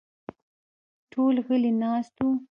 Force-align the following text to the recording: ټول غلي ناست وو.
ټول 1.11 1.35
غلي 1.45 1.71
ناست 1.81 2.15
وو. 2.21 2.31